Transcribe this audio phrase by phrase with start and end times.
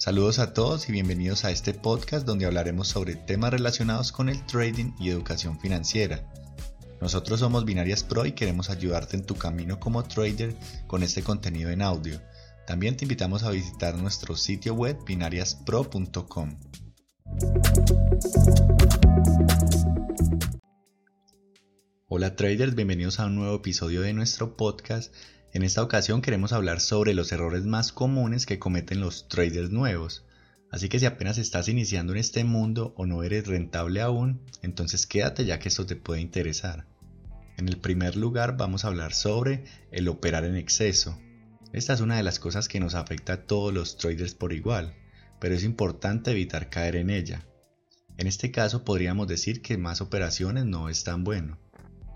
[0.00, 4.46] Saludos a todos y bienvenidos a este podcast donde hablaremos sobre temas relacionados con el
[4.46, 6.24] trading y educación financiera.
[7.02, 10.56] Nosotros somos Binarias Pro y queremos ayudarte en tu camino como trader
[10.86, 12.18] con este contenido en audio.
[12.66, 16.56] También te invitamos a visitar nuestro sitio web binariaspro.com.
[22.08, 25.14] Hola traders, bienvenidos a un nuevo episodio de nuestro podcast
[25.52, 30.24] en esta ocasión queremos hablar sobre los errores más comunes que cometen los traders nuevos.
[30.70, 35.06] Así que si apenas estás iniciando en este mundo o no eres rentable aún, entonces
[35.06, 36.86] quédate ya que esto te puede interesar.
[37.56, 41.18] En el primer lugar vamos a hablar sobre el operar en exceso.
[41.72, 44.94] Esta es una de las cosas que nos afecta a todos los traders por igual,
[45.40, 47.44] pero es importante evitar caer en ella.
[48.16, 51.58] En este caso podríamos decir que más operaciones no es tan bueno.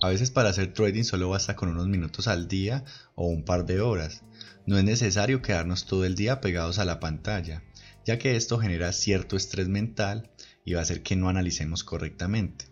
[0.04, 3.64] A veces para hacer trading solo basta con unos minutos al día o un par
[3.64, 4.22] de horas.
[4.66, 7.62] No es necesario quedarnos todo el día pegados a la pantalla,
[8.04, 10.30] ya que esto genera cierto estrés mental
[10.62, 12.66] y va a hacer que no analicemos correctamente.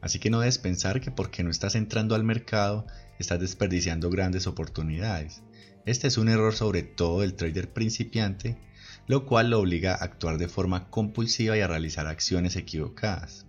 [0.00, 2.88] Así que no debes pensar que porque no estás entrando al mercado
[3.20, 5.42] estás desperdiciando grandes oportunidades.
[5.86, 8.58] Este es un error sobre todo del trader principiante,
[9.06, 13.46] lo cual lo obliga a actuar de forma compulsiva y a realizar acciones equivocadas.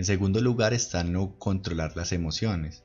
[0.00, 2.84] En segundo lugar está no controlar las emociones.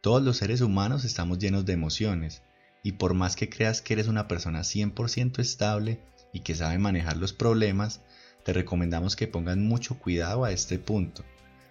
[0.00, 2.42] Todos los seres humanos estamos llenos de emociones
[2.84, 6.00] y por más que creas que eres una persona 100% estable
[6.32, 8.02] y que sabe manejar los problemas,
[8.44, 11.24] te recomendamos que pongas mucho cuidado a este punto,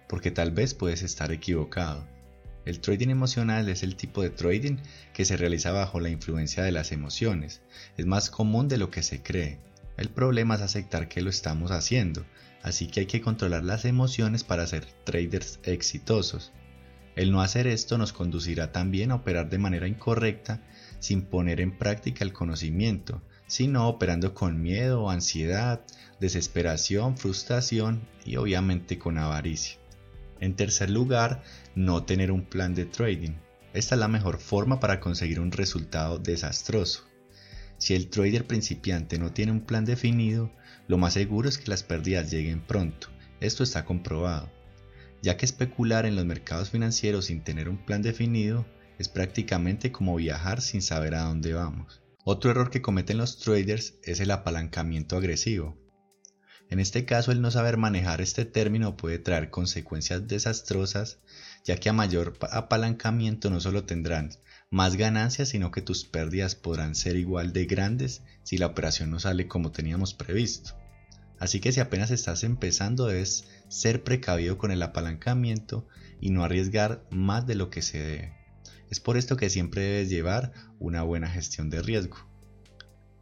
[0.06, 2.06] porque tal vez puedes estar equivocado.
[2.66, 4.76] El trading emocional es el tipo de trading
[5.14, 7.62] que se realiza bajo la influencia de las emociones.
[7.96, 9.60] Es más común de lo que se cree.
[9.98, 12.24] El problema es aceptar que lo estamos haciendo
[12.62, 16.52] así que hay que controlar las emociones para ser traders exitosos.
[17.16, 20.62] El no hacer esto nos conducirá también a operar de manera incorrecta
[21.00, 25.80] sin poner en práctica el conocimiento, sino operando con miedo, ansiedad,
[26.20, 29.78] desesperación, frustración y obviamente con avaricia.
[30.40, 31.42] En tercer lugar,
[31.74, 33.32] no tener un plan de trading.
[33.72, 37.07] Esta es la mejor forma para conseguir un resultado desastroso.
[37.78, 40.50] Si el trader principiante no tiene un plan definido,
[40.88, 43.08] lo más seguro es que las pérdidas lleguen pronto.
[43.40, 44.50] Esto está comprobado.
[45.22, 48.66] Ya que especular en los mercados financieros sin tener un plan definido
[48.98, 52.02] es prácticamente como viajar sin saber a dónde vamos.
[52.24, 55.78] Otro error que cometen los traders es el apalancamiento agresivo.
[56.68, 61.20] En este caso, el no saber manejar este término puede traer consecuencias desastrosas,
[61.64, 64.32] ya que a mayor apalancamiento no solo tendrán
[64.70, 69.18] más ganancias, sino que tus pérdidas podrán ser igual de grandes si la operación no
[69.18, 70.74] sale como teníamos previsto.
[71.38, 75.86] Así que si apenas estás empezando debes ser precavido con el apalancamiento
[76.20, 78.32] y no arriesgar más de lo que se debe.
[78.90, 82.18] Es por esto que siempre debes llevar una buena gestión de riesgo.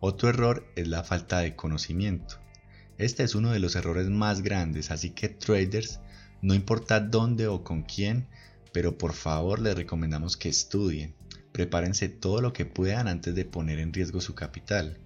[0.01, 2.41] Otro error es la falta de conocimiento.
[2.99, 6.01] Este es uno de los errores más grandes, así que traders,
[6.43, 8.27] no importa dónde o con quién,
[8.73, 11.15] pero por favor les recomendamos que estudien.
[11.57, 14.99] Prepárense todo lo que puedan antes de poner en riesgo su capital.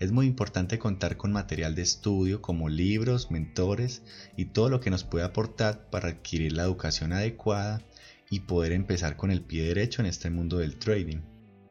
[0.00, 4.00] Es muy importante contar con material de estudio como libros, mentores
[4.34, 7.82] y todo lo que nos puede aportar para adquirir la educación adecuada
[8.30, 11.18] y poder empezar con el pie derecho en este mundo del trading.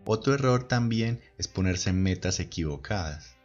[0.06, 3.38] Otro error también es ponerse en metas equivocadas.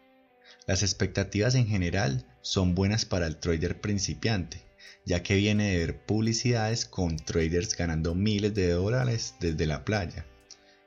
[0.66, 4.66] Las expectativas en general son buenas para el trader principiante,
[5.06, 10.26] ya que viene de ver publicidades con traders ganando miles de dólares desde la playa.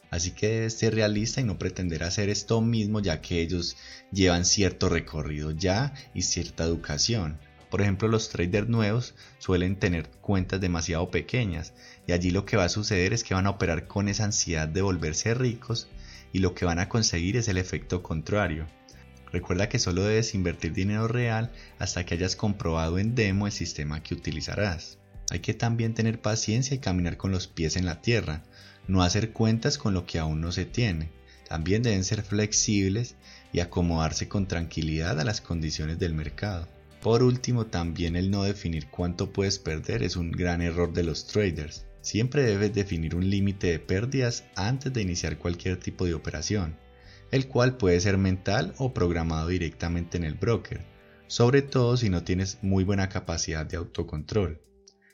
[0.09, 3.77] Así que debes ser realista y no pretender hacer esto mismo ya que ellos
[4.11, 7.37] llevan cierto recorrido ya y cierta educación.
[7.69, 11.73] Por ejemplo, los traders nuevos suelen tener cuentas demasiado pequeñas
[12.07, 14.67] y allí lo que va a suceder es que van a operar con esa ansiedad
[14.67, 15.87] de volverse ricos
[16.33, 18.65] y lo que van a conseguir es el efecto contrario.
[19.31, 24.01] Recuerda que solo debes invertir dinero real hasta que hayas comprobado en demo el sistema
[24.01, 24.97] que utilizarás.
[25.29, 28.43] Hay que también tener paciencia y caminar con los pies en la tierra,
[28.89, 31.09] no hacer cuentas con lo que aún no se tiene.
[31.47, 33.15] También deben ser flexibles
[33.53, 36.67] y acomodarse con tranquilidad a las condiciones del mercado.
[37.01, 41.27] Por último, también el no definir cuánto puedes perder es un gran error de los
[41.27, 41.85] traders.
[42.01, 46.75] Siempre debes definir un límite de pérdidas antes de iniciar cualquier tipo de operación,
[47.31, 50.81] el cual puede ser mental o programado directamente en el broker,
[51.27, 54.59] sobre todo si no tienes muy buena capacidad de autocontrol.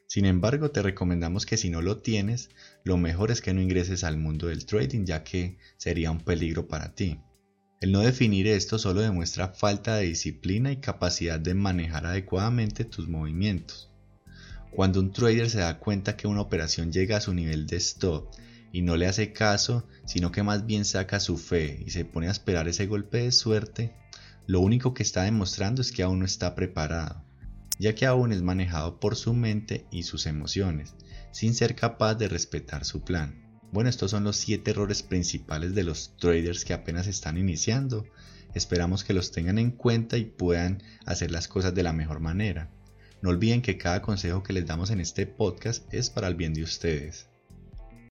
[0.07, 2.49] Sin embargo, te recomendamos que si no lo tienes,
[2.83, 6.67] lo mejor es que no ingreses al mundo del trading ya que sería un peligro
[6.67, 7.19] para ti.
[7.81, 13.07] El no definir esto solo demuestra falta de disciplina y capacidad de manejar adecuadamente tus
[13.07, 13.91] movimientos.
[14.71, 18.33] Cuando un trader se da cuenta que una operación llega a su nivel de stop
[18.71, 22.27] y no le hace caso, sino que más bien saca su fe y se pone
[22.27, 23.93] a esperar ese golpe de suerte,
[24.47, 27.23] Lo único que está demostrando es que aún no está preparado,
[27.79, 30.95] ya que aún es manejado por su mente y sus emociones,
[31.31, 33.45] sin ser capaz de respetar su plan.
[33.71, 38.05] Bueno, estos son los 7 errores principales de los traders que apenas están iniciando.
[38.53, 42.71] Esperamos que los tengan en cuenta y puedan hacer las cosas de la mejor manera.
[43.21, 46.53] No olviden que cada consejo que les damos en este podcast es para el bien
[46.53, 47.27] de ustedes.